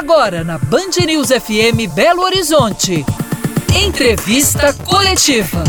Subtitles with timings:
[0.00, 3.04] Agora na Band News FM Belo Horizonte.
[3.74, 5.62] Entrevista coletiva.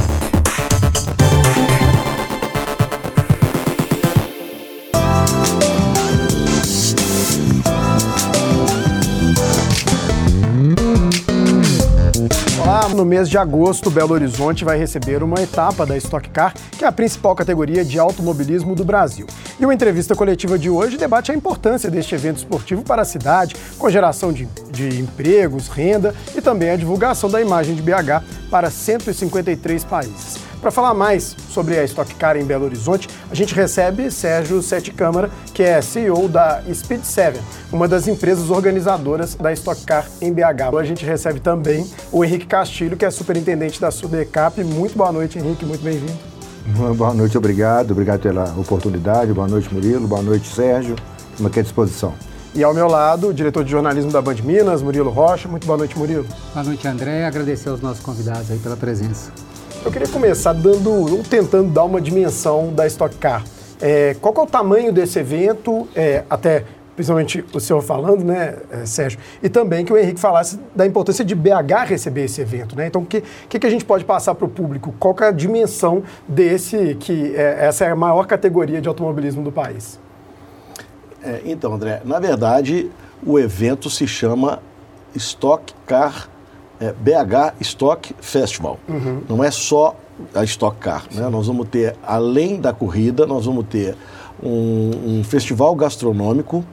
[13.02, 16.88] No mês de agosto, Belo Horizonte vai receber uma etapa da Stock Car, que é
[16.88, 19.26] a principal categoria de automobilismo do Brasil.
[19.60, 23.56] E uma entrevista coletiva de hoje debate a importância deste evento esportivo para a cidade,
[23.80, 28.70] com geração de, de empregos, renda e também a divulgação da imagem de BH para
[28.70, 30.51] 153 países.
[30.62, 34.92] Para falar mais sobre a Stock Car em Belo Horizonte, a gente recebe Sérgio Sete
[34.92, 40.32] Câmara, que é CEO da Speed 7, uma das empresas organizadoras da Stock Car em
[40.32, 40.78] BH.
[40.80, 44.64] A gente recebe também o Henrique Castilho, que é superintendente da Sudecap.
[44.64, 46.14] Muito boa noite, Henrique, muito bem-vindo.
[46.96, 47.90] Boa noite, obrigado.
[47.90, 49.34] Obrigado pela oportunidade.
[49.34, 50.08] Boa noite, Murilo.
[50.08, 50.96] Boa noite, Sérgio.
[51.32, 52.14] Estamos aqui à disposição.
[52.54, 55.48] E ao meu lado, o diretor de jornalismo da Band Minas, Murilo Rocha.
[55.48, 56.26] Muito boa noite, Murilo.
[56.54, 57.26] Boa noite, André.
[57.26, 59.32] Agradecer aos nossos convidados aí pela presença.
[59.84, 63.44] Eu queria começar dando, tentando dar uma dimensão da Stock Car.
[63.82, 66.66] É, qual é o tamanho desse evento, é, até
[66.96, 71.26] principalmente o senhor falando, né, é, Sérgio, e também que o Henrique falasse da importância
[71.26, 72.86] de BH receber esse evento, né?
[72.86, 74.94] Então, o que, que, que a gente pode passar para o público?
[75.00, 79.52] Qual é a dimensão desse, que é, essa é a maior categoria de automobilismo do
[79.52, 80.00] país?
[81.24, 82.92] É, então, André, na verdade,
[83.26, 84.62] o evento se chama
[85.16, 86.30] Stock Car
[86.82, 88.80] é, BH Stock Festival.
[88.90, 89.22] Uhum.
[89.30, 89.96] Não é só
[90.34, 91.06] a Stock Car.
[91.14, 91.30] Né?
[91.30, 93.96] Nós vamos ter, além da corrida, nós vamos ter
[94.42, 96.66] um, um festival gastronômico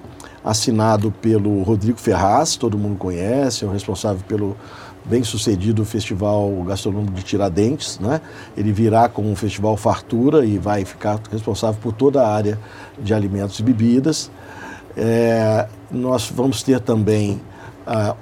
[0.42, 4.56] assinado pelo Rodrigo Ferraz, todo mundo conhece, é o responsável pelo
[5.04, 8.20] bem-sucedido Festival Gastronômico de Tiradentes, né?
[8.56, 12.58] Ele virá com um festival fartura e vai ficar responsável por toda a área
[12.98, 14.30] de alimentos e bebidas.
[14.96, 17.40] É, nós vamos ter também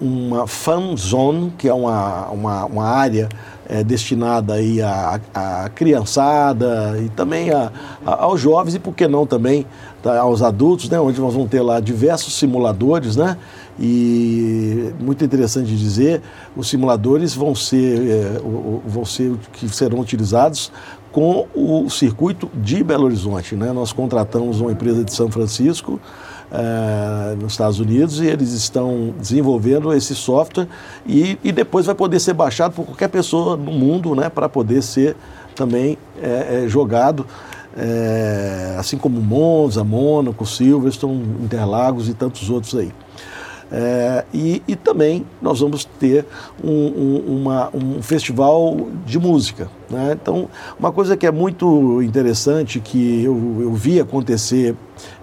[0.01, 3.29] uma fan zone, que é uma, uma, uma área
[3.69, 7.73] é, destinada aí à, à, criançada e também a,
[8.05, 9.67] a, aos jovens e, por que não, também
[10.03, 13.37] tá, aos adultos, né, onde nós vamos ter lá diversos simuladores, né?
[13.79, 16.23] E muito interessante dizer,
[16.57, 18.41] os simuladores vão ser, é,
[18.87, 20.73] vão ser que serão utilizados
[21.13, 23.55] com o circuito de Belo Horizonte.
[23.55, 23.73] Né?
[23.73, 26.01] Nós contratamos uma empresa de São Francisco
[26.51, 30.69] uh, nos Estados Unidos e eles estão desenvolvendo esse software
[31.07, 34.83] e, e depois vai poder ser baixado por qualquer pessoa no mundo né, para poder
[34.83, 35.17] ser
[35.55, 37.27] também é, é, jogado.
[37.79, 42.91] É, assim como Monza, Mônaco, Silverstone, Interlagos e tantos outros aí.
[43.71, 46.25] É, e, e, também nós vamos ter
[46.63, 49.69] um, um, uma, um festival de música.
[49.91, 50.17] Né?
[50.21, 50.49] Então,
[50.79, 54.75] uma coisa que é muito interessante, que eu, eu vi acontecer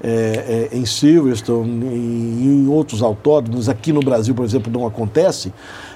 [0.03, 5.53] é, é, em Silverstone e em outros autódromos, aqui no Brasil, por exemplo, não acontece,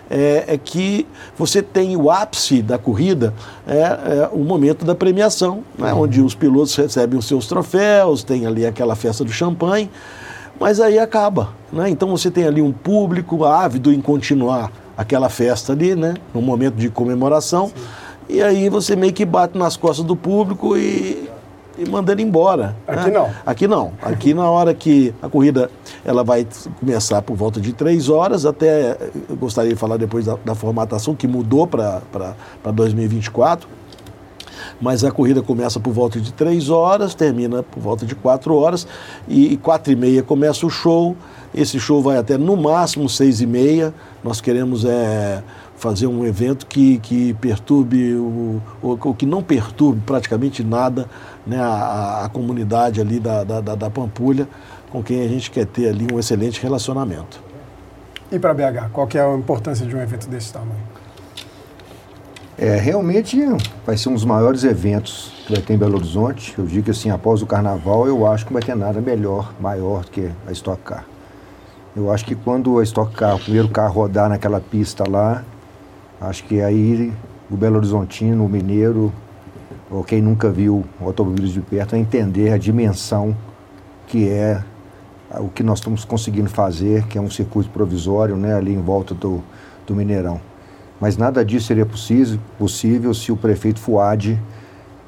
[0.09, 1.05] é, é, que
[1.37, 3.33] você tem o ápice da corrida,
[3.67, 6.01] é, é o momento da premiação, né, uhum.
[6.01, 9.89] onde os pilotos recebem os seus troféus, tem ali aquela festa do champanhe
[10.59, 11.49] mas aí acaba.
[11.71, 11.89] Né?
[11.89, 16.15] Então você tem ali um público ávido em continuar aquela festa ali, né?
[16.33, 17.73] no momento de comemoração, Sim.
[18.29, 21.29] E aí você meio que bate nas costas do público e,
[21.77, 22.75] e manda ele embora.
[22.87, 23.11] Aqui né?
[23.11, 23.29] não.
[23.45, 23.93] Aqui não.
[24.01, 25.69] Aqui na hora que a corrida
[26.03, 26.45] ela vai
[26.79, 28.97] começar por volta de três horas, até
[29.29, 32.01] eu gostaria de falar depois da, da formatação que mudou para
[32.73, 33.77] 2024
[34.79, 38.87] mas a corrida começa por volta de três horas, termina por volta de quatro horas
[39.27, 41.15] e quatro e meia começa o show.
[41.53, 43.93] Esse show vai até no máximo seis e meia.
[44.23, 45.41] Nós queremos é,
[45.77, 51.07] fazer um evento que, que perturbe, o, o, que não perturbe praticamente nada
[51.45, 54.47] né, a, a comunidade ali da, da, da Pampulha,
[54.89, 57.41] com quem a gente quer ter ali um excelente relacionamento.
[58.31, 60.97] E para BH, qual que é a importância de um evento desse tamanho?
[62.57, 63.39] É, realmente
[63.85, 66.55] vai ser um dos maiores eventos que vai ter em Belo Horizonte.
[66.57, 69.53] Eu digo que assim, após o carnaval, eu acho que não vai ter nada melhor,
[69.59, 71.05] maior do que a Stock Car.
[71.95, 75.43] Eu acho que quando a Stock Car, o primeiro carro rodar naquela pista lá,
[76.21, 77.13] acho que aí
[77.49, 79.11] o Belo Horizontino, o mineiro,
[79.89, 83.35] ou quem nunca viu automobilismo de perto, vai entender a dimensão
[84.07, 84.63] que é
[85.39, 89.13] o que nós estamos conseguindo fazer, que é um circuito provisório né, ali em volta
[89.13, 89.43] do,
[89.85, 90.39] do Mineirão.
[90.99, 94.39] Mas nada disso seria possível, possível se o prefeito Fuad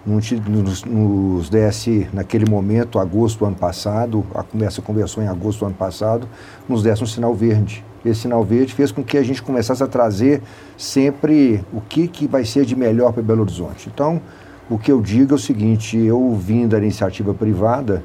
[0.05, 5.65] nos, nos desse, naquele momento, agosto do ano passado, a começa conversou em agosto do
[5.65, 6.27] ano passado,
[6.67, 7.83] nos desse um sinal verde.
[8.05, 10.41] Esse sinal verde fez com que a gente começasse a trazer
[10.77, 13.89] sempre o que, que vai ser de melhor para Belo Horizonte.
[13.93, 14.21] Então,
[14.69, 18.03] o que eu digo é o seguinte, eu vim da iniciativa privada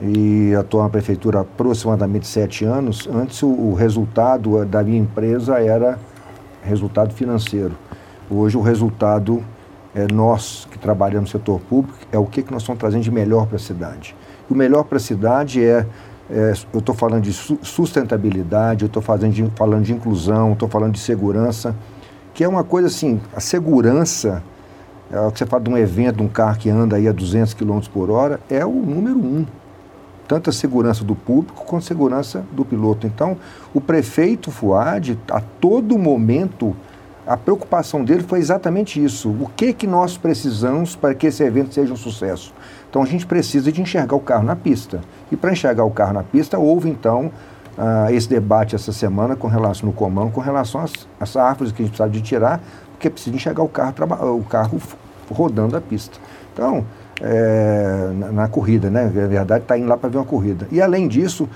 [0.00, 3.08] e estou na prefeitura há aproximadamente sete anos.
[3.12, 5.98] Antes o, o resultado da minha empresa era
[6.62, 7.76] resultado financeiro.
[8.30, 9.44] Hoje o resultado
[9.94, 13.10] é nós que trabalhamos no setor público é o que, que nós estamos trazendo de
[13.10, 14.16] melhor para a cidade.
[14.50, 15.86] O melhor para a cidade é,
[16.30, 19.32] é eu estou falando de sustentabilidade, eu estou falando
[19.82, 21.74] de inclusão, estou falando de segurança,
[22.32, 24.42] que é uma coisa assim, a segurança,
[25.10, 27.12] é o que você fala de um evento, de um carro que anda aí a
[27.12, 29.46] 200 km por hora, é o número um.
[30.26, 33.06] Tanto a segurança do público quanto a segurança do piloto.
[33.06, 33.36] Então,
[33.74, 36.74] o prefeito Fuad, a todo momento,
[37.26, 39.30] a preocupação dele foi exatamente isso.
[39.30, 42.52] O que que nós precisamos para que esse evento seja um sucesso?
[42.90, 45.00] Então a gente precisa de enxergar o carro na pista.
[45.32, 47.32] E para enxergar o carro na pista, houve então
[47.78, 51.82] uh, esse debate essa semana com relação no comando, com relação às, às árvores que
[51.82, 52.60] a gente precisa de tirar,
[52.92, 53.94] porque precisa enxergar o carro,
[54.38, 54.80] o carro
[55.30, 56.18] rodando a pista.
[56.52, 56.84] Então,
[57.20, 59.04] é, na, na, corrida, né?
[59.04, 60.66] Na verdade, está indo lá para ver uma corrida.
[60.70, 61.48] E além disso,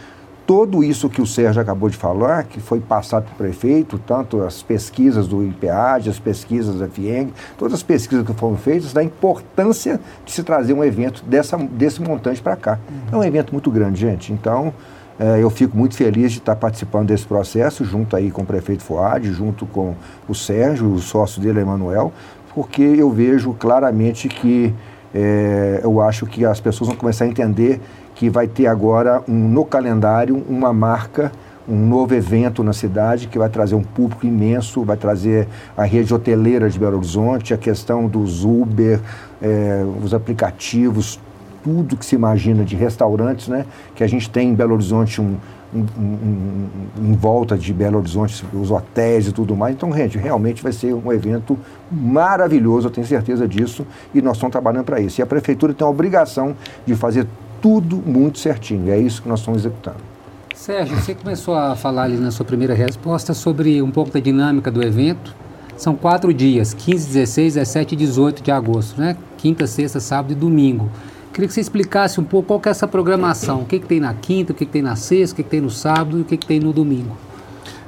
[0.49, 4.43] todo isso que o Sérgio acabou de falar, que foi passado para o prefeito, tanto
[4.43, 9.05] as pesquisas do IPAD, as pesquisas da FIENG, todas as pesquisas que foram feitas, da
[9.05, 12.79] importância de se trazer um evento dessa, desse montante para cá.
[12.89, 12.97] Uhum.
[13.13, 14.33] É um evento muito grande, gente.
[14.33, 14.73] Então,
[15.21, 18.83] é, eu fico muito feliz de estar participando desse processo, junto aí com o prefeito
[18.83, 19.95] Fuad, junto com
[20.27, 22.11] o Sérgio, o sócio dele, Emanuel,
[22.55, 24.75] porque eu vejo claramente que
[25.15, 27.81] é, eu acho que as pessoas vão começar a entender
[28.19, 31.31] que vai ter agora um, no calendário uma marca,
[31.69, 36.13] um novo evento na cidade que vai trazer um público imenso, vai trazer a rede
[36.13, 38.99] hoteleira de Belo Horizonte, a questão dos Uber,
[39.41, 41.21] é, os aplicativos,
[41.63, 43.65] tudo que se imagina de restaurantes, né?
[43.95, 45.37] Que a gente tem em Belo Horizonte um,
[45.73, 49.77] em volta de Belo Horizonte, os hotéis e tudo mais.
[49.77, 51.57] Então, gente, realmente vai ser um evento
[51.89, 55.21] maravilhoso, eu tenho certeza disso, e nós estamos trabalhando para isso.
[55.21, 57.29] E a prefeitura tem a obrigação de fazer
[57.61, 58.91] tudo muito certinho.
[58.91, 59.99] É isso que nós estamos executando.
[60.55, 64.71] Sérgio, você começou a falar ali na sua primeira resposta sobre um pouco da dinâmica
[64.71, 65.35] do evento.
[65.77, 69.17] São quatro dias, 15, 16, 17 e 18 de agosto, né?
[69.37, 70.91] Quinta, sexta, sábado e domingo.
[71.33, 73.61] Queria que você explicasse um pouco qual que é essa programação.
[73.61, 75.51] O que, que tem na quinta, o que, que tem na sexta, o que, que
[75.51, 77.17] tem no sábado e o que, que tem no domingo.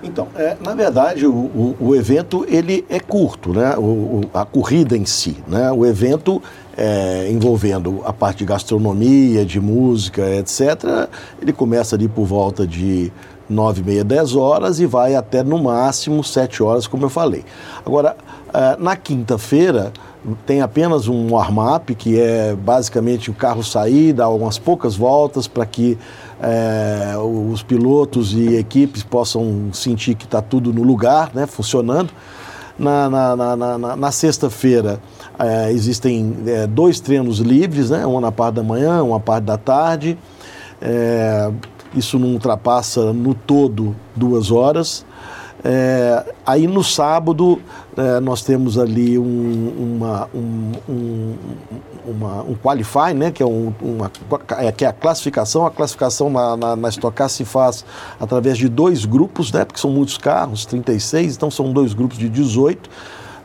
[0.02, 3.74] Então, é, na verdade, o, o, o, evento ele é curto, né?
[3.76, 5.70] O, a corrida em si, né?
[5.70, 6.42] O evento
[6.76, 11.08] é, envolvendo a parte de gastronomia, de música, etc.
[11.40, 13.12] Ele começa ali por volta de
[13.48, 17.44] nove e meia, dez horas e vai até no máximo sete horas, como eu falei.
[17.84, 18.16] Agora,
[18.54, 19.92] é, na quinta-feira
[20.46, 25.64] tem apenas um warm-up, que é basicamente o carro sair, dar umas poucas voltas para
[25.64, 25.98] que
[26.42, 32.10] é, os pilotos e equipes possam sentir que está tudo no lugar, né, funcionando.
[32.78, 35.00] Na, na, na, na, na sexta-feira
[35.38, 39.58] é, existem é, dois treinos livres, né, uma na parte da manhã, uma parte da
[39.58, 40.16] tarde.
[40.80, 41.50] É,
[41.94, 45.04] isso não ultrapassa no todo duas horas.
[45.62, 47.60] É, aí no sábado
[47.96, 51.34] é, nós temos ali um, uma, um, um,
[52.06, 54.10] uma, um qualify, né, que, é um, uma,
[54.58, 55.66] é, que é a classificação.
[55.66, 57.84] A classificação na, na, na Stock Car se faz
[58.18, 62.28] através de dois grupos, né, porque são muitos carros, 36, então são dois grupos de
[62.28, 62.88] 18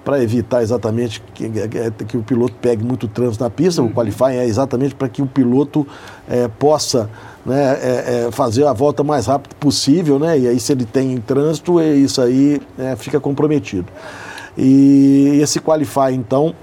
[0.05, 1.49] para evitar exatamente que,
[2.07, 3.81] que, o piloto pegue muito trânsito na pista.
[3.81, 5.85] O qualifying é exatamente para que o piloto
[6.29, 7.09] é, possa
[7.45, 10.39] né, é, é, fazer a volta mais rápido possível, né?
[10.39, 13.87] E aí se ele tem trânsito, é isso aí é, fica comprometido.
[14.57, 16.55] E esse qualify então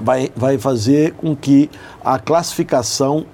[0.00, 1.70] vai, vai fazer com que
[2.04, 3.24] a classificação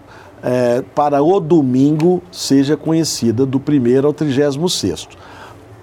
[0.42, 5.16] é, para o domingo seja conhecida do primeiro ao 36 sexto.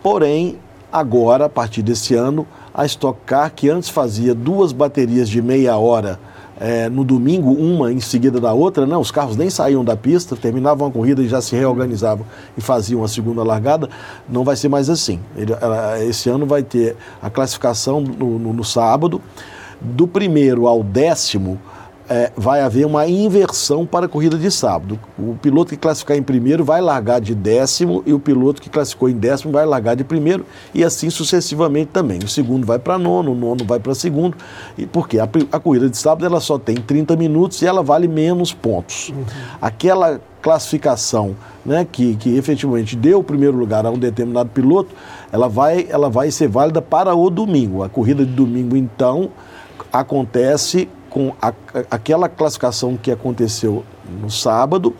[0.01, 0.57] Porém,
[0.91, 5.75] agora, a partir desse ano, a Stock Car, que antes fazia duas baterias de meia
[5.77, 6.19] hora
[6.59, 10.35] é, no domingo, uma em seguida da outra, não, os carros nem saíam da pista,
[10.35, 12.25] terminavam a corrida e já se reorganizavam
[12.57, 13.89] e faziam a segunda largada,
[14.29, 15.19] não vai ser mais assim.
[15.35, 15.53] Ele,
[16.07, 19.21] esse ano vai ter a classificação no, no, no sábado,
[19.81, 21.59] do primeiro ao décimo,
[22.09, 24.99] é, vai haver uma inversão para a corrida de sábado.
[25.17, 29.09] O piloto que classificar em primeiro vai largar de décimo e o piloto que classificou
[29.09, 32.19] em décimo vai largar de primeiro e assim sucessivamente também.
[32.19, 34.37] O segundo vai para nono, o nono vai para segundo.
[34.77, 38.07] E porque a, a, corrida de sábado ela só tem 30 minutos e ela vale
[38.07, 39.09] menos pontos.
[39.09, 39.23] Uhum.
[39.61, 41.35] Aquela classificação
[41.65, 44.93] né, que, que efetivamente deu o primeiro lugar a um determinado piloto,
[45.31, 47.81] ela vai, ela vai ser válida para o domingo.
[47.81, 49.31] A corrida de domingo, então,
[49.91, 51.53] acontece com a,
[51.89, 53.85] aquela classificação que aconteceu
[54.21, 54.93] no sábado,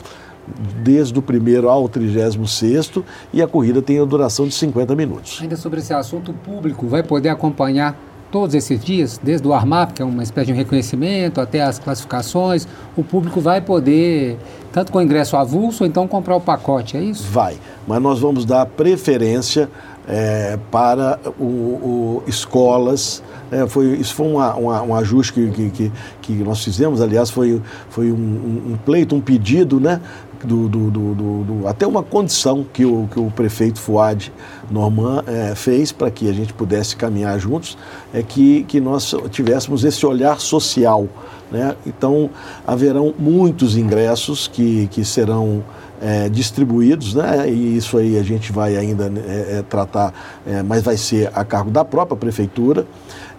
[0.82, 2.90] desde o primeiro ao 36
[3.34, 5.40] e a corrida tem a duração de 50 minutos.
[5.42, 8.00] Ainda sobre esse assunto, o público vai poder acompanhar
[8.32, 11.80] todos esses dias, desde o Armap, que é uma espécie de um reconhecimento, até as
[11.80, 14.38] classificações, o público vai poder,
[14.72, 17.24] tanto com ingresso avulso, ou então comprar o pacote, é isso?
[17.30, 19.70] Vai, mas nós vamos dar preferência
[20.08, 23.24] é, para o, o escolas.
[23.52, 27.62] É, foi, isso foi uma, uma, um ajuste que, que, que, nós fizemos, aliás, foi,
[27.90, 30.02] foi um, um pleito, um pedido né,
[30.44, 34.32] do, do, do, até uma condição que o, que o prefeito Fuad
[34.70, 37.78] Norman é, fez para que a gente pudesse caminhar juntos,
[38.14, 41.08] é que, que nós tivéssemos esse olhar social.
[41.52, 41.76] Né?
[41.86, 42.30] Então,
[42.66, 45.64] haverão muitos ingressos que, que serão
[46.06, 47.50] é, distribuídos, né?
[47.50, 50.14] e isso aí a gente vai ainda é, é tratar,
[50.46, 52.86] é, mas vai ser a cargo da própria prefeitura.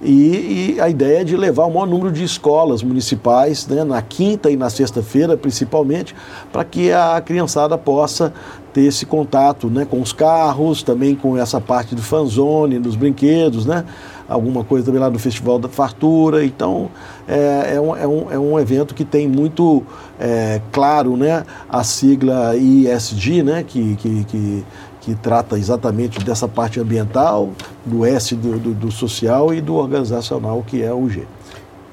[0.02, 4.02] E, e, a ideia é de levar o maior número de escolas municipais, né, na
[4.02, 6.14] quinta e na sexta-feira, principalmente,
[6.52, 8.32] para que a criançada possa
[8.74, 13.64] ter esse contato né, com os carros, também com essa parte do fanzone, dos brinquedos,
[13.64, 13.84] né?
[14.28, 16.44] Alguma coisa também lá do Festival da Fartura.
[16.44, 16.90] Então,
[17.26, 19.82] é, é, um, é, um, é um evento que tem muito
[20.18, 24.64] é, claro né, a sigla ISD, né, que, que, que
[25.06, 27.50] que trata exatamente dessa parte ambiental,
[27.84, 31.22] do S do, do, do social e do organizacional, que é o G.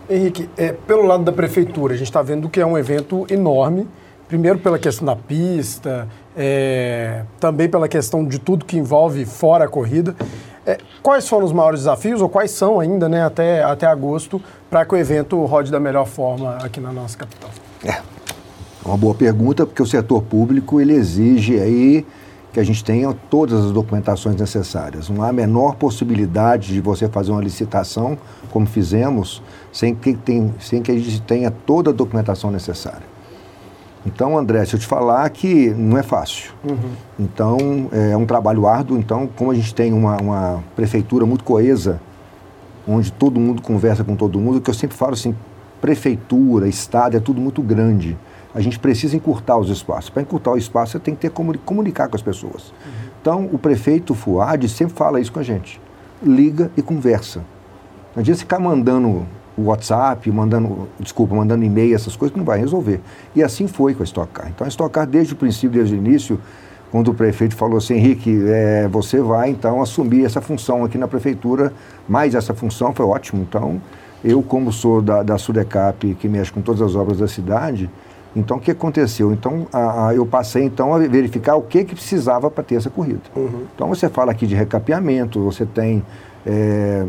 [0.10, 3.88] Henrique, é, pelo lado da prefeitura, a gente está vendo que é um evento enorme,
[4.28, 9.68] primeiro pela questão da pista, é, também pela questão de tudo que envolve fora a
[9.68, 10.16] corrida.
[10.66, 14.86] É, quais foram os maiores desafios, ou quais são ainda, né, até, até agosto, para
[14.86, 17.50] que o evento rode da melhor forma aqui na nossa capital?
[17.84, 18.02] É,
[18.86, 22.06] uma boa pergunta, porque o setor público ele exige aí
[22.54, 25.10] que a gente tenha todas as documentações necessárias.
[25.10, 28.18] Não há a menor possibilidade de você fazer uma licitação,
[28.52, 29.42] como fizemos,
[29.72, 33.13] sem que, tem, sem que a gente tenha toda a documentação necessária.
[34.06, 36.52] Então, André, se eu te falar que não é fácil.
[36.64, 36.92] Uhum.
[37.18, 37.58] Então,
[37.92, 38.98] é um trabalho árduo.
[38.98, 42.02] Então, como a gente tem uma, uma prefeitura muito coesa,
[42.88, 45.34] onde todo mundo conversa com todo mundo, que eu sempre falo assim,
[45.80, 48.18] prefeitura, estado, é tudo muito grande
[48.54, 50.10] a gente precisa encurtar os espaços.
[50.10, 52.70] Para encurtar o espaço, você tem que ter como comunicar com as pessoas.
[52.70, 53.10] Uhum.
[53.22, 55.82] Então, o prefeito Fuad sempre fala isso com a gente.
[56.22, 57.40] Liga e conversa.
[58.16, 59.26] Não adianta ficar mandando
[59.58, 63.00] WhatsApp, mandando, desculpa, mandando e-mail, essas coisas que não vai resolver.
[63.36, 64.50] E assim foi com a Stock Car.
[64.50, 66.40] Então, a Stock Car, desde o princípio, desde o início,
[66.92, 71.08] quando o prefeito falou assim, Henrique, é, você vai então assumir essa função aqui na
[71.08, 71.74] prefeitura,
[72.08, 73.42] mais essa função, foi ótimo.
[73.42, 73.82] Então,
[74.24, 77.90] eu, como sou da, da Sudecap, que mexe com todas as obras da cidade,
[78.36, 79.32] então, o que aconteceu?
[79.32, 82.90] Então, a, a, eu passei então a verificar o que, que precisava para ter essa
[82.90, 83.22] corrida.
[83.36, 83.64] Uhum.
[83.76, 86.04] Então, você fala aqui de recapeamento, você tem
[86.46, 87.06] é,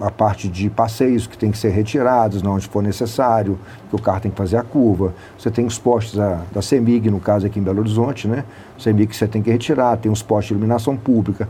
[0.00, 4.20] a parte de passeios que tem que ser retirados, onde for necessário, que o carro
[4.20, 5.14] tem que fazer a curva.
[5.38, 8.44] Você tem os postes da, da CEMIG, no caso aqui em Belo Horizonte, né?
[8.78, 11.48] CEMIG que você tem que retirar, tem os postes de iluminação pública.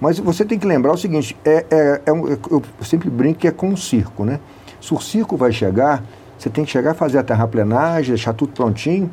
[0.00, 3.48] Mas você tem que lembrar o seguinte, é, é, é um, eu sempre brinco que
[3.48, 4.40] é com um circo, né?
[4.80, 6.02] Se o circo vai chegar,
[6.36, 9.10] você tem que chegar, fazer a terraplenagem, deixar tudo prontinho.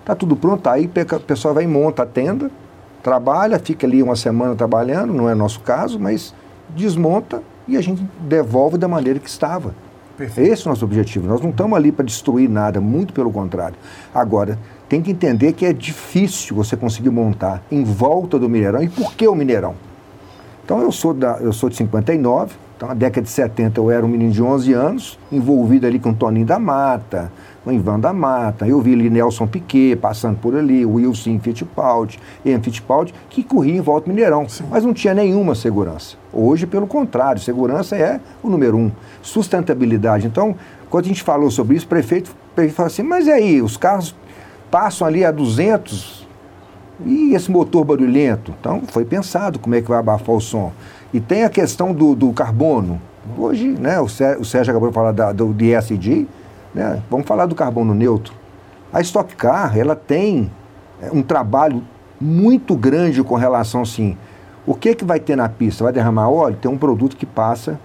[0.00, 2.50] Está tudo pronto, aí o pessoal vai e monta a tenda,
[3.02, 6.34] trabalha, fica ali uma semana trabalhando, não é nosso caso, mas
[6.70, 9.74] desmonta e a gente devolve da maneira que estava.
[10.16, 10.52] Perfeito.
[10.52, 11.26] Esse é o nosso objetivo.
[11.26, 13.76] Nós não estamos ali para destruir nada, muito pelo contrário.
[14.14, 14.58] Agora,
[14.88, 18.82] tem que entender que é difícil você conseguir montar em volta do Mineirão.
[18.82, 19.74] E por que o Mineirão?
[20.64, 24.06] Então, eu sou, da, eu sou de 59, então, na década de 70, eu era
[24.06, 27.30] um menino de 11 anos, envolvido ali com o Toninho da Mata,
[27.62, 28.66] com o Ivan da Mata.
[28.66, 33.76] Eu vi ali Nelson Piquet passando por ali, o Wilson Fittipaldi, Ian Fittipaldi, que corria
[33.76, 34.64] em volta do Mineirão, Sim.
[34.70, 36.16] mas não tinha nenhuma segurança.
[36.32, 38.90] Hoje, pelo contrário, segurança é o número um.
[39.20, 40.26] Sustentabilidade.
[40.26, 40.56] Então,
[40.88, 43.76] quando a gente falou sobre isso, o prefeito, o prefeito falou assim, mas aí, os
[43.76, 44.16] carros
[44.70, 46.26] passam ali a 200
[47.04, 48.54] e esse motor barulhento?
[48.58, 50.72] Então, foi pensado como é que vai abafar o som.
[51.12, 53.00] E tem a questão do, do carbono.
[53.36, 56.26] Hoje, né, o, Sérgio, acabou de falar da, do DSG,
[56.74, 58.32] né, vamos falar do carbono neutro.
[58.92, 60.50] A Stock Car, ela tem
[61.00, 61.82] é, um trabalho
[62.20, 64.16] muito grande com relação, assim,
[64.66, 65.84] o que, que vai ter na pista?
[65.84, 66.56] Vai derramar óleo?
[66.60, 67.78] Tem um produto que passa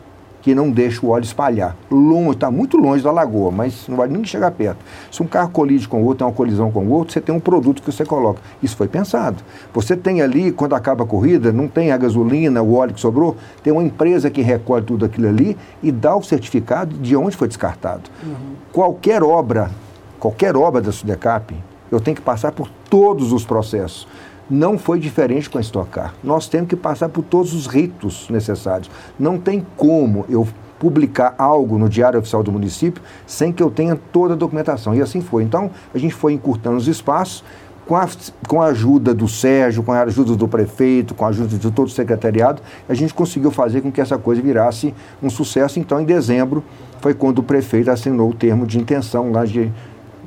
[0.45, 1.75] que não deixa o óleo espalhar.
[1.89, 4.77] Longe, está muito longe da lagoa, mas não vai nem chegar perto.
[5.11, 7.33] Se um carro colide com o outro, tem uma colisão com o outro, você tem
[7.33, 8.39] um produto que você coloca.
[8.61, 9.37] Isso foi pensado.
[9.73, 13.35] Você tem ali, quando acaba a corrida, não tem a gasolina, o óleo que sobrou,
[13.63, 17.47] tem uma empresa que recolhe tudo aquilo ali e dá o certificado de onde foi
[17.47, 18.03] descartado.
[18.23, 18.53] Uhum.
[18.71, 19.71] Qualquer obra,
[20.19, 21.55] qualquer obra da Sudecap,
[21.91, 24.07] eu tenho que passar por todos os processos.
[24.49, 26.13] Não foi diferente com a Stock Car.
[26.23, 28.91] Nós temos que passar por todos os ritos necessários.
[29.19, 30.47] Não tem como eu
[30.77, 34.93] publicar algo no Diário Oficial do município sem que eu tenha toda a documentação.
[34.93, 35.43] E assim foi.
[35.43, 37.43] Então, a gente foi encurtando os espaços.
[37.87, 38.07] com a,
[38.47, 41.87] com a ajuda do Sérgio, com a ajuda do prefeito, com a ajuda de todo
[41.87, 45.79] o secretariado, a gente conseguiu fazer com que essa coisa virasse um sucesso.
[45.79, 46.63] Então, em dezembro,
[46.99, 49.71] foi quando o prefeito assinou o termo de intenção lá de,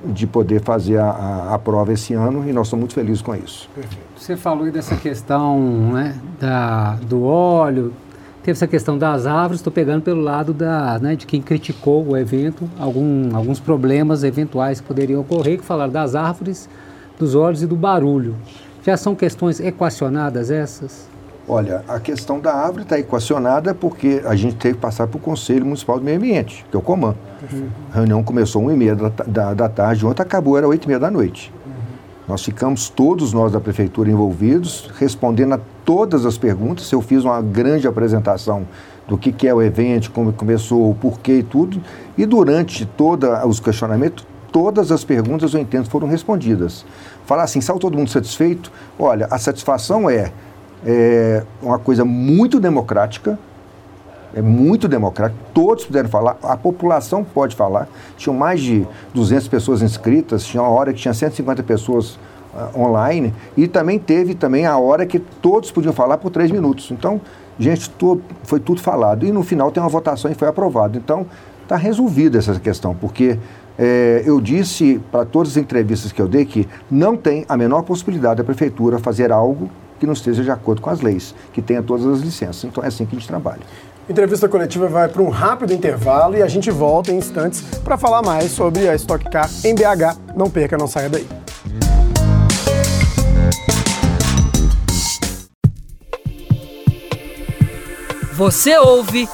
[0.05, 3.35] de poder fazer a, a, a prova esse ano e nós estamos muito felizes com
[3.35, 3.69] isso.
[4.29, 5.59] Você falou aí dessa questão
[5.91, 7.95] né, da, do óleo,
[8.43, 12.15] teve essa questão das árvores, estou pegando pelo lado da, né, de quem criticou o
[12.15, 16.69] evento, algum, alguns problemas eventuais que poderiam ocorrer, que falaram das árvores,
[17.19, 18.37] dos óleos e do barulho.
[18.85, 21.09] Já são questões equacionadas essas?
[21.49, 25.21] Olha, a questão da árvore está equacionada porque a gente teve que passar para o
[25.21, 27.15] Conselho Municipal do Meio Ambiente, que é o COMAN.
[27.51, 27.69] Uhum.
[27.91, 30.87] A reunião começou 1 e meia da, da, da tarde, ontem acabou, era 8 e
[30.87, 31.51] meia da noite.
[32.29, 36.93] Nós ficamos, todos nós da Prefeitura envolvidos, respondendo a todas as perguntas.
[36.93, 38.69] Eu fiz uma grande apresentação
[39.09, 41.81] do que, que é o evento, como começou, o porquê e tudo.
[42.19, 46.85] E durante todos os questionamentos, todas as perguntas eu entendo foram respondidas.
[47.25, 48.71] Falar assim, saiu todo mundo satisfeito?
[48.99, 50.31] Olha, a satisfação é
[50.85, 53.39] é uma coisa muito democrática,
[54.35, 57.89] é muito democrático, todos puderam falar, a população pode falar.
[58.17, 62.19] Tinham mais de 200 pessoas inscritas, tinha uma hora que tinha 150 pessoas
[62.55, 66.91] uh, online e também teve também a hora que todos podiam falar por três minutos.
[66.91, 67.21] Então,
[67.59, 67.91] gente,
[68.45, 69.25] foi tudo falado.
[69.25, 70.99] E no final tem uma votação e foi aprovado.
[70.99, 71.27] Então,
[71.63, 73.39] está resolvida essa questão, porque
[73.79, 77.83] é, eu disse para todas as entrevistas que eu dei que não tem a menor
[77.83, 79.71] possibilidade da prefeitura fazer algo
[80.01, 82.65] que não esteja de acordo com as leis, que tenha todas as licenças.
[82.65, 83.61] Então é assim que a gente trabalha.
[84.09, 88.23] Entrevista coletiva vai para um rápido intervalo e a gente volta em instantes para falar
[88.23, 90.35] mais sobre a Stock Car em BH.
[90.35, 91.27] Não perca, não saia daí.
[98.33, 99.29] Você ouve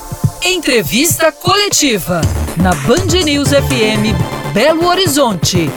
[0.44, 2.20] Entrevista Coletiva
[2.56, 4.12] na Band News FM
[4.52, 5.70] Belo Horizonte.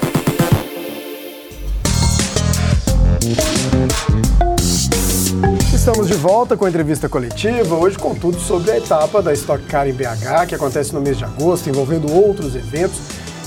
[5.87, 9.63] Estamos de volta com a entrevista coletiva, hoje com tudo sobre a etapa da Stock
[9.67, 12.99] Car em BH, que acontece no mês de agosto, envolvendo outros eventos.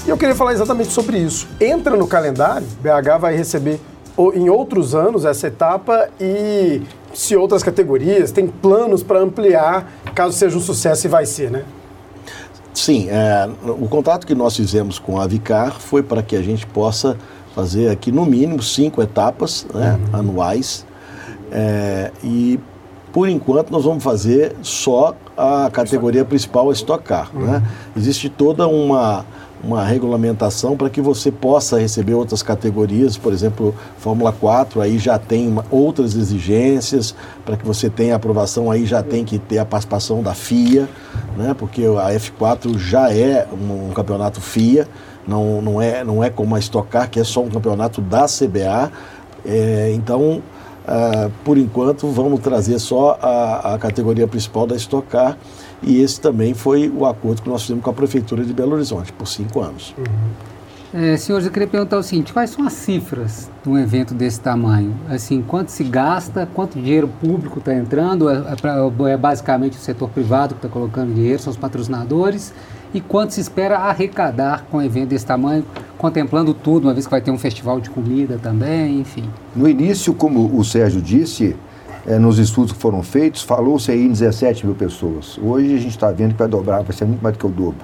[0.06, 1.47] E eu queria falar exatamente sobre isso.
[1.61, 3.78] Entra no calendário, BH vai receber
[4.35, 6.80] em outros anos essa etapa e
[7.12, 11.65] se outras categorias tem planos para ampliar, caso seja um sucesso e vai ser, né?
[12.73, 16.67] Sim, é, o contato que nós fizemos com a Vicar foi para que a gente
[16.67, 17.19] possa
[17.54, 20.21] fazer aqui no mínimo cinco etapas né, uhum.
[20.21, 20.88] anuais
[21.50, 22.58] é, e
[23.13, 27.30] por enquanto nós vamos fazer só a categoria principal, a Stock Car.
[27.34, 27.47] Uhum.
[27.47, 27.63] Né?
[27.97, 29.25] Existe toda uma,
[29.65, 35.19] uma regulamentação para que você possa receber outras categorias, por exemplo, Fórmula 4, aí já
[35.19, 40.23] tem outras exigências, para que você tenha aprovação, aí já tem que ter a participação
[40.23, 40.89] da FIA,
[41.36, 41.54] né?
[41.58, 44.86] porque a F4 já é um, um campeonato FIA,
[45.26, 48.26] não, não, é, não é como a Stock Car, que é só um campeonato da
[48.26, 48.91] CBA.
[49.45, 50.43] É, então,
[50.80, 55.36] Uh, por enquanto, vamos trazer só a, a, categoria principal da Stock Car
[55.82, 59.12] e esse também foi o acordo que nós fizemos com a Prefeitura de Belo Horizonte,
[59.12, 59.95] por cinco anos.
[59.97, 60.50] Uhum.
[60.93, 64.40] É, senhores, eu queria perguntar o seguinte, quais são as cifras de um evento desse
[64.40, 64.93] tamanho?
[65.08, 70.10] Assim, quanto se gasta, quanto dinheiro público está entrando, é, é, é, basicamente o setor
[70.10, 72.52] privado que está colocando dinheiro, são os patrocinadores,
[72.93, 75.65] e quanto se espera arrecadar com um evento desse tamanho,
[75.97, 79.29] contemplando tudo, uma vez que vai ter um festival de comida também, enfim.
[79.55, 81.57] No início, como o Sérgio disse,
[82.07, 85.39] é, nos estudos que foram feitos, falou-se aí em 17 mil pessoas.
[85.43, 87.50] Hoje a gente está vendo que vai dobrar, vai ser muito mais do que o
[87.50, 87.79] dobro.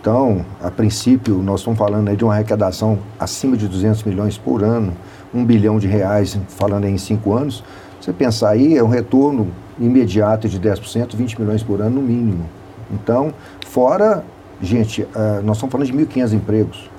[0.00, 4.64] Então, a princípio, nós estamos falando aí de uma arrecadação acima de 200 milhões por
[4.64, 4.94] ano,
[5.34, 7.62] um bilhão de reais, falando aí em cinco anos.
[8.00, 9.48] Você pensar aí, é um retorno
[9.78, 12.48] imediato de 10%, 20 milhões por ano no mínimo.
[12.90, 13.32] Então,
[13.70, 14.24] Fora,
[14.60, 16.90] gente, uh, nós estamos falando de 1.500 empregos.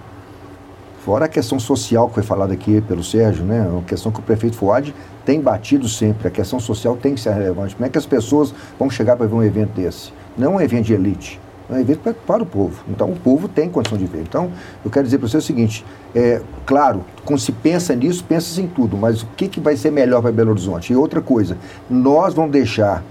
[1.03, 3.67] Fora a questão social que foi falada aqui pelo Sérgio, né?
[3.69, 6.29] Uma questão que o prefeito Fuad tem batido sempre.
[6.29, 7.75] A questão social tem que ser relevante.
[7.75, 10.13] Como é que as pessoas vão chegar para ver um evento desse?
[10.37, 12.85] Não é um evento de elite, é um evento para, para o povo.
[12.87, 14.21] Então, o povo tem condição de ver.
[14.21, 14.49] Então,
[14.85, 15.83] eu quero dizer para você o seguinte:
[16.15, 19.91] é, claro, quando se pensa nisso, pensa em tudo, mas o que, que vai ser
[19.91, 20.93] melhor para Belo Horizonte?
[20.93, 21.57] E outra coisa,
[21.89, 23.03] nós vamos deixar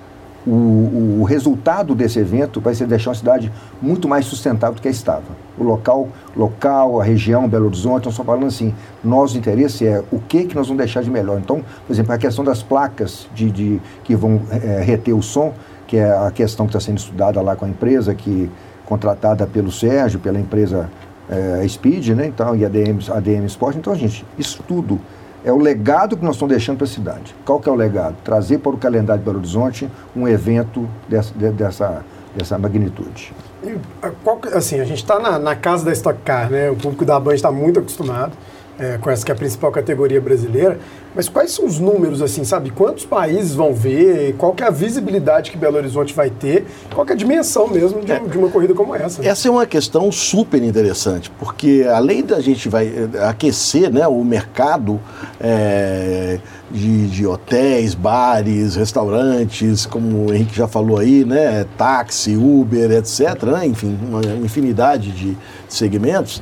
[0.47, 4.89] o, o, resultado desse evento vai ser deixar uma cidade muito mais sustentável do que
[4.89, 5.23] estava.
[5.59, 8.75] O local, local, a região, Belo Horizonte, nós estamos falando assim,
[9.05, 11.39] nosso interesse é o que, que nós vamos deixar de melhor.
[11.39, 15.53] Então, por exemplo, a questão das placas de, de que vão é, reter o som,
[15.87, 18.51] que é a questão que está sendo estudada lá com a empresa, que
[18.87, 20.91] contratada pelo Sérgio, pela empresa
[21.29, 22.27] é, Speed, né?
[22.27, 23.77] Então, e a DM, a DM Sport.
[23.77, 25.01] Então, gente, isso tudo
[25.45, 27.35] é o legado que nós estamos deixando para a cidade.
[27.45, 28.17] Qual que é o legado?
[28.25, 32.05] Trazer para o calendário de Belo Horizonte um evento dessa, dessa,
[32.37, 33.33] dessa magnitude.
[33.63, 33.77] E,
[34.23, 36.71] qual, assim, a gente está na, na, casa da Stock Car, né?
[36.71, 38.33] O público da Band está muito acostumado.
[38.81, 40.79] É, com essa que é a principal categoria brasileira.
[41.15, 42.71] Mas quais são os números, assim, sabe?
[42.71, 44.35] Quantos países vão ver?
[44.39, 46.65] Qual que é a visibilidade que Belo Horizonte vai ter?
[46.95, 49.27] Qual que é a dimensão mesmo de, é, de uma corrida como essa?
[49.27, 54.25] Essa é uma questão super interessante, porque além da gente vai eh, aquecer né, o
[54.25, 55.01] mercado
[55.41, 56.39] é,
[56.71, 63.43] de, de, hotéis, bares, restaurantes, como o Henrique já falou aí, né, táxi, Uber, etc.,
[63.45, 65.37] né, enfim, uma infinidade de
[65.69, 66.41] segmentos,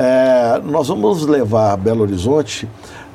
[0.00, 2.68] é, nós vamos levar Belo Horizonte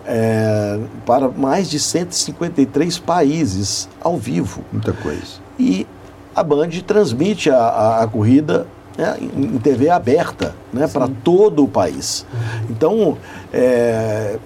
[0.06, 4.62] é, para mais de 153 países ao vivo.
[4.70, 5.40] Muita coisa.
[5.58, 5.88] E
[6.36, 8.68] a Band transmite a, a, a corrida
[8.98, 12.26] né, em TV aberta né, para todo o país.
[12.70, 13.18] Então,
[13.54, 14.38] é,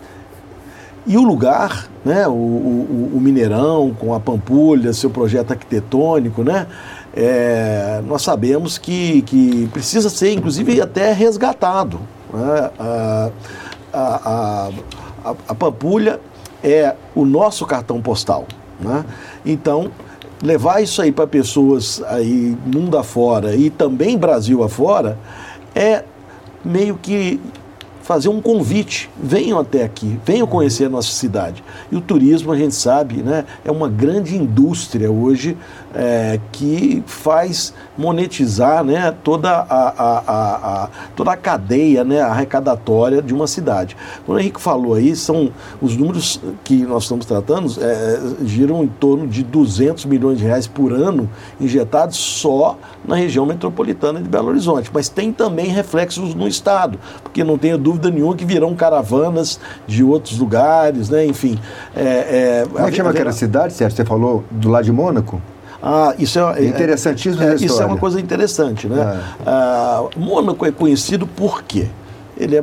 [1.07, 6.67] e o lugar, né, o, o, o, Mineirão, com a Pampulha, seu projeto arquitetônico, né,
[7.15, 11.99] é, nós sabemos que, que precisa ser, inclusive, até resgatado.
[12.37, 13.31] Né, a,
[13.93, 14.69] a,
[15.25, 16.19] a, a Pampulha
[16.63, 18.45] é o nosso cartão postal.
[18.79, 19.03] Né?
[19.45, 19.91] Então,
[20.41, 25.17] levar isso aí para pessoas aí mundo afora e também Brasil afora
[25.73, 26.03] é
[26.63, 27.39] meio que
[28.07, 29.09] fazer um convite.
[29.21, 31.63] Venham até aqui, venham conhecer a nossa cidade.
[31.91, 35.57] E o turismo, a gente sabe, né, é uma grande indústria hoje
[35.93, 43.21] é, que faz monetizar né, toda, a, a, a, a, toda a cadeia né, arrecadatória
[43.21, 43.95] de uma cidade.
[44.25, 48.87] Quando o Henrique falou aí, são os números que nós estamos tratando é, giram em
[48.87, 54.49] torno de 200 milhões de reais por ano injetados só na região metropolitana de Belo
[54.49, 54.91] Horizonte.
[54.93, 60.03] Mas tem também reflexos no Estado, porque não tenha dúvida nenhuma que virão caravanas de
[60.03, 61.25] outros lugares, né?
[61.25, 61.59] enfim.
[61.95, 63.97] É, é, Como é que chama aquela cidade, Sérgio?
[63.97, 65.41] Você falou do lado de Mônaco?
[65.81, 67.43] Ah, isso é, é interessantíssimo.
[67.43, 68.99] É, isso é uma coisa interessante, né?
[68.99, 69.43] É.
[69.45, 71.87] Ah, Mônaco é conhecido por quê?
[72.37, 72.59] Ele é,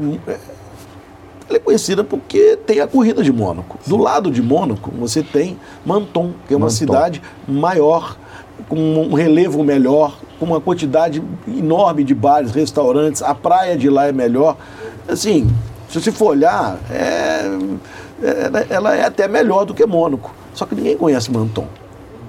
[1.48, 3.78] ele é conhecido porque tem a corrida de Mônaco.
[3.82, 3.90] Sim.
[3.90, 6.76] Do lado de Mônaco, você tem Menton, que é uma Menton.
[6.76, 8.16] cidade maior,
[8.68, 14.06] com um relevo melhor, com uma quantidade enorme de bares, restaurantes, a praia de lá
[14.06, 14.56] é melhor.
[15.06, 15.48] Assim,
[15.88, 17.46] se você for olhar, é,
[18.22, 20.34] é, ela é até melhor do que Mônaco.
[20.54, 21.66] Só que ninguém conhece Menton.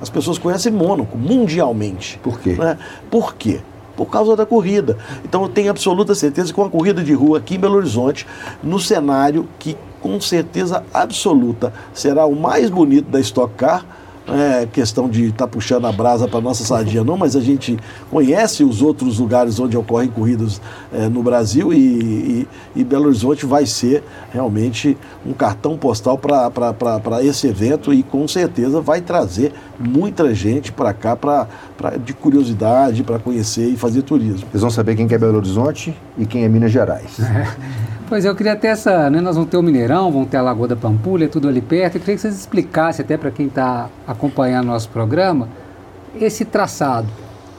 [0.02, 2.20] As pessoas conhecem Mônaco mundialmente.
[2.22, 2.54] Por quê?
[2.54, 2.78] Né?
[3.10, 3.62] Por quê?
[3.96, 4.98] Por causa da corrida.
[5.24, 8.28] Então eu tenho absoluta certeza que uma corrida de rua aqui em Belo Horizonte,
[8.62, 13.86] no cenário que com certeza absoluta será o mais bonito da Stock Car,
[14.28, 17.78] é questão de estar tá puxando a brasa para nossa sardinha, não, mas a gente
[18.10, 20.60] conhece os outros lugares onde ocorrem corridas
[20.94, 27.24] é, no Brasil e, e, e, Belo Horizonte vai ser realmente um cartão postal para
[27.24, 33.04] esse evento e com certeza vai trazer muita gente para cá pra, pra, de curiosidade,
[33.04, 34.48] para conhecer e fazer turismo.
[34.50, 37.18] Vocês vão saber quem é Belo Horizonte e quem é Minas Gerais.
[38.08, 40.42] Pois é, eu queria ter essa, né, nós vamos ter o Mineirão, vamos ter a
[40.44, 41.96] Lagoa da Pampulha, tudo ali perto.
[41.96, 45.50] Eu queria que vocês explicassem até para quem está acompanhando nosso programa
[46.22, 47.08] esse traçado.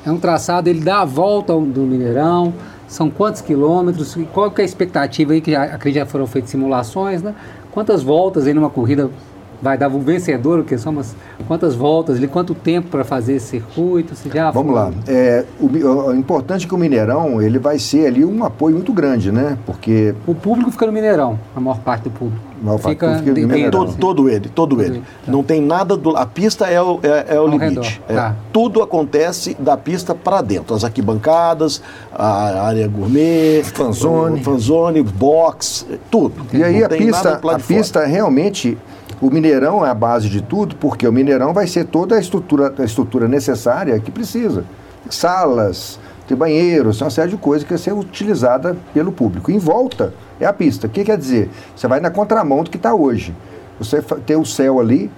[0.05, 2.55] É um traçado, ele dá a volta do Mineirão,
[2.87, 6.51] são quantos quilômetros, qual que é a expectativa aí, que já, acredito já foram feitas
[6.51, 7.35] simulações, né?
[7.73, 9.11] Quantas voltas aí numa corrida
[9.61, 11.15] vai dar o vencedor, o que são umas
[11.47, 14.15] quantas voltas, ali, quanto tempo para fazer esse circuito?
[14.15, 14.93] Você já Vamos lá.
[15.07, 18.93] É, o, o, importante é que o Mineirão ele vai ser ali um apoio muito
[18.93, 19.59] grande, né?
[19.67, 22.45] Porque o público fica no Mineirão, a maior parte do público.
[22.61, 25.01] A maior fica parte do público fica todo, todo, ele, todo, ele.
[25.01, 25.31] Tá.
[25.31, 28.01] Não tem nada do a pista é o, é, é o limite.
[28.09, 28.37] É, tá.
[28.53, 36.47] Tudo acontece da pista para dentro, as arquibancadas, a área gourmet, fanzone, fanzone, box, tudo.
[36.53, 38.79] E aí a pista, a pista realmente
[39.21, 42.75] o Mineirão é a base de tudo, porque o Mineirão vai ser toda a estrutura,
[42.79, 44.65] a estrutura necessária que precisa.
[45.09, 49.51] Salas, tem banheiros, uma série de coisas que vai ser utilizada pelo público.
[49.51, 50.87] Em volta é a pista.
[50.87, 51.49] O que quer dizer?
[51.75, 53.35] Você vai na contramão do que está hoje.
[53.79, 55.11] Você tem o céu ali,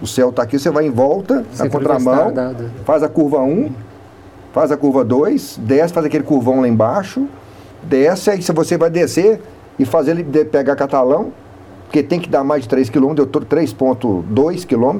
[0.00, 2.32] o céu está aqui, você vai em volta, você na contramão,
[2.84, 3.70] faz a curva 1,
[4.52, 7.26] faz a curva 2, desce, faz aquele curvão lá embaixo,
[7.82, 9.40] desce, aí você vai descer
[9.78, 11.32] e fazer ele pegar catalão,
[11.92, 14.98] porque tem que dar mais de 3 km, deu 3,2 km,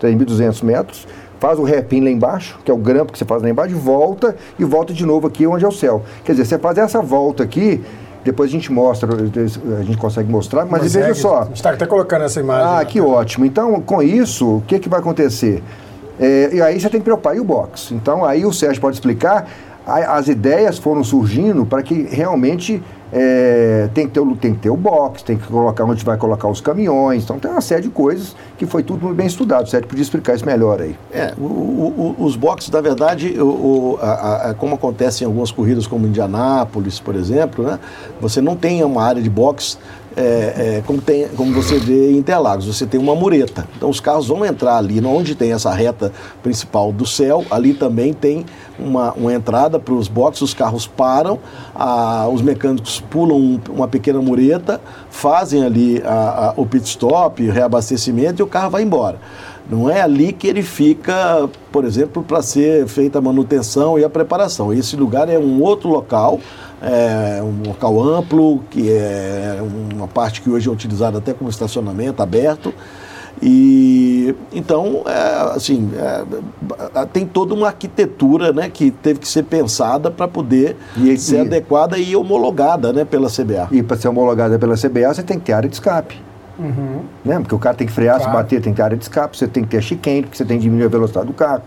[0.00, 1.06] 3.200 metros,
[1.38, 4.34] faz o repin lá embaixo, que é o grampo que você faz lá embaixo, volta
[4.58, 6.02] e volta de novo aqui onde é o céu.
[6.24, 7.84] Quer dizer, você faz essa volta aqui,
[8.24, 11.42] depois a gente mostra, a gente consegue mostrar, mas consegue, veja só.
[11.42, 12.80] A gente está até colocando essa imagem.
[12.80, 13.44] Ah, que ótimo.
[13.44, 15.62] Então, com isso, o que, que vai acontecer?
[16.18, 17.92] É, e aí você tem que preocupar, e o box?
[17.92, 19.50] Então, aí o Sérgio pode explicar,
[19.86, 24.76] as ideias foram surgindo para que realmente é, tem, que ter, tem que ter o
[24.76, 27.24] box, tem que colocar onde vai colocar os caminhões.
[27.24, 29.66] Então tem uma série de coisas que foi tudo bem estudado.
[29.66, 30.96] O Sérgio podia explicar isso melhor aí.
[31.12, 35.86] É, o, o, os boxes, na verdade, o, a, a, como acontece em algumas corridas
[35.86, 37.78] como Indianápolis, por exemplo, né,
[38.20, 39.78] você não tem uma área de box
[40.16, 40.22] é,
[40.78, 43.66] é, como, tem, como você vê em Interlagos, você tem uma mureta.
[43.76, 48.12] Então os carros vão entrar ali, onde tem essa reta principal do céu, ali também
[48.12, 48.44] tem
[48.82, 51.38] uma, uma entrada para os boxes, os carros param,
[51.74, 57.42] a, os mecânicos pulam um, uma pequena mureta, fazem ali a, a, o pit stop,
[57.46, 59.18] o reabastecimento e o carro vai embora.
[59.70, 64.10] Não é ali que ele fica, por exemplo, para ser feita a manutenção e a
[64.10, 64.72] preparação.
[64.72, 66.40] Esse lugar é um outro local,
[66.82, 69.58] é um local amplo, que é
[69.94, 72.74] uma parte que hoje é utilizada até como estacionamento aberto.
[73.42, 80.12] E então, é, assim, é, tem toda uma arquitetura né, que teve que ser pensada
[80.12, 83.68] para poder e, ser e, adequada e homologada né, pela CBA.
[83.72, 86.20] E para ser homologada pela CBA, você tem que ter área de escape.
[86.56, 87.00] Uhum.
[87.24, 87.40] Né?
[87.40, 88.30] Porque o cara tem que frear, claro.
[88.30, 90.44] se bater, tem que ter área de escape, você tem que ter chicane, porque você
[90.44, 91.62] tem que diminuir a velocidade do carro.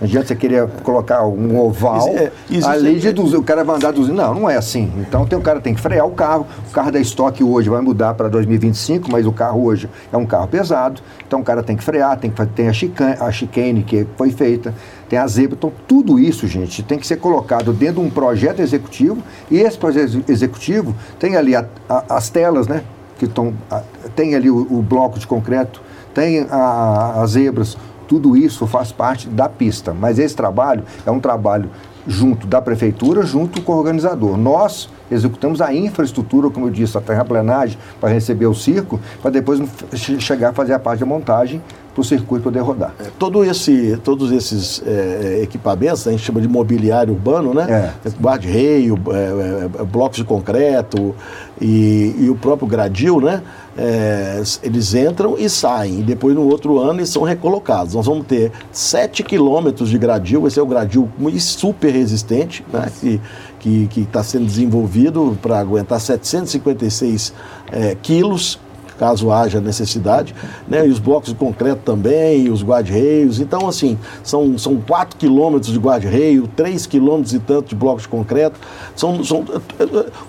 [0.00, 2.32] Não adianta você querer colocar um oval, é,
[2.64, 4.16] ali de 200, o cara vai andar 200.
[4.16, 4.92] Não, não é assim.
[4.98, 6.46] Então tem, o cara tem que frear o carro.
[6.68, 10.26] O carro da estoque hoje vai mudar para 2025, mas o carro hoje é um
[10.26, 11.00] carro pesado.
[11.26, 14.32] Então o cara tem que frear, tem que tem a chicane, a chicane que foi
[14.32, 14.74] feita,
[15.08, 15.56] tem a zebra.
[15.56, 19.18] Então tudo isso, gente, tem que ser colocado dentro de um projeto executivo.
[19.48, 22.82] E esse projeto executivo tem ali a, a, as telas, né?
[23.16, 23.54] Que estão.
[24.16, 25.80] Tem ali o, o bloco de concreto,
[26.12, 27.76] tem a, as zebras
[28.08, 31.70] tudo isso faz parte da pista, mas esse trabalho é um trabalho
[32.06, 34.36] junto da prefeitura, junto com o organizador.
[34.36, 39.60] Nós executamos a infraestrutura, como eu disse, a terraplenagem para receber o circo, para depois
[39.94, 41.60] chegar a fazer a parte da montagem
[41.94, 42.92] para o circuito poder rodar.
[42.98, 47.94] É, todo esse, todos esses é, é equipamentos, a gente chama de mobiliário urbano, né?
[48.04, 48.10] É.
[48.20, 51.14] Guarda-reio, é, é, blocos de concreto
[51.60, 53.42] e, e, o próprio gradil, né?
[54.62, 57.94] eles entram e saem, e depois no outro ano eles são recolocados.
[57.94, 61.08] Nós vamos ter 7 quilômetros de gradil, esse é o gradil
[61.40, 62.88] super resistente, né?
[63.00, 63.20] que
[63.96, 67.32] está sendo desenvolvido para aguentar 756
[68.02, 68.58] quilos
[68.98, 70.34] caso haja necessidade,
[70.68, 70.86] né?
[70.86, 73.40] E os blocos de concreto também, e os guarda-reios.
[73.40, 78.08] Então, assim, são, são 4 quilômetros de guarda-reio, 3 quilômetros e tanto de blocos de
[78.08, 78.58] concreto.
[78.94, 79.44] São, são,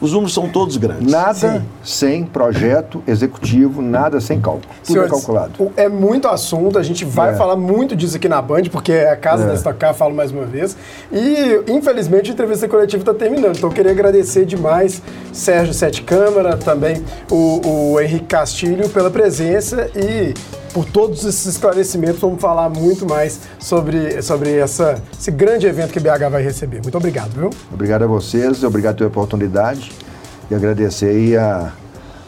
[0.01, 1.11] os números são todos grandes.
[1.11, 1.61] Nada Sim.
[1.83, 4.65] sem projeto executivo, nada sem cálculo.
[4.83, 5.71] Tudo Senhores, é calculado.
[5.77, 7.35] É muito assunto, a gente vai é.
[7.35, 9.47] falar muito disso aqui na Band, porque é a casa é.
[9.47, 10.75] da Stock falo mais uma vez.
[11.11, 13.57] E, infelizmente, a entrevista coletiva está terminando.
[13.57, 15.01] Então, eu queria agradecer demais
[15.31, 20.33] Sérgio Sete Câmara, também o, o Henrique Castilho Castilho pela presença e
[20.73, 22.21] por todos esses esclarecimentos.
[22.21, 26.81] Vamos falar muito mais sobre, sobre essa, esse grande evento que BH vai receber.
[26.81, 27.49] Muito obrigado, viu?
[27.73, 29.91] Obrigado a vocês, obrigado pela oportunidade
[30.49, 31.73] e agradecer a,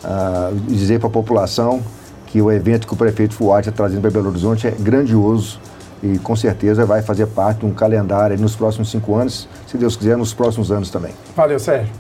[0.04, 1.82] a dizer para a população
[2.26, 5.62] que o evento que o prefeito Fuarte está trazendo para Belo Horizonte é grandioso
[6.04, 9.96] e com certeza vai fazer parte de um calendário nos próximos cinco anos, se Deus
[9.96, 11.14] quiser, nos próximos anos também.
[11.34, 11.94] Valeu, Sérgio.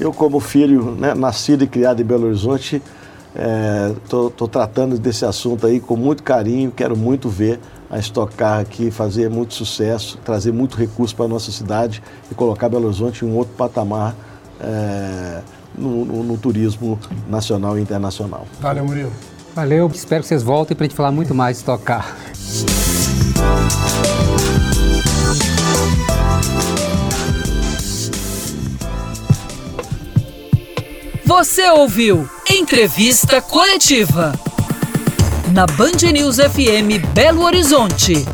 [0.00, 2.82] Eu, como filho, né, nascido e criado em Belo Horizonte,
[3.38, 8.60] Estou é, tratando desse assunto aí com muito carinho, quero muito ver a Stock Car
[8.60, 13.24] aqui fazer muito sucesso, trazer muito recurso para a nossa cidade e colocar Belo Horizonte
[13.24, 14.14] em um outro patamar
[14.60, 15.40] é,
[15.76, 16.98] no, no, no, turismo
[17.28, 18.44] nacional e internacional.
[18.60, 19.12] Valeu, Murilo.
[19.54, 22.16] Valeu, espero que vocês voltem para a gente falar muito mais de Stock Car.
[31.24, 34.32] Você ouviu Entrevista Coletiva.
[35.52, 38.26] Na Band News FM Belo Horizonte.